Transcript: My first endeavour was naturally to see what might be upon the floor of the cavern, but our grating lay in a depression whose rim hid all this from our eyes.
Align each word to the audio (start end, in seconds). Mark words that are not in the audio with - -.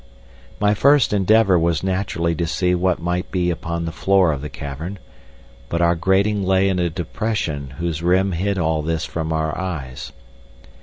My 0.59 0.73
first 0.73 1.13
endeavour 1.13 1.59
was 1.59 1.83
naturally 1.83 2.33
to 2.33 2.47
see 2.47 2.73
what 2.73 2.99
might 2.99 3.29
be 3.29 3.51
upon 3.51 3.85
the 3.85 3.91
floor 3.91 4.31
of 4.31 4.41
the 4.41 4.49
cavern, 4.49 4.97
but 5.69 5.79
our 5.79 5.93
grating 5.93 6.41
lay 6.43 6.69
in 6.69 6.79
a 6.79 6.89
depression 6.89 7.75
whose 7.77 8.01
rim 8.01 8.31
hid 8.31 8.57
all 8.57 8.81
this 8.81 9.05
from 9.05 9.31
our 9.31 9.55
eyes. 9.55 10.11